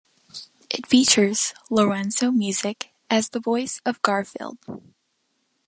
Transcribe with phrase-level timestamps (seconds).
[0.71, 4.57] It features Lorenzo Music as the voice of Garfield.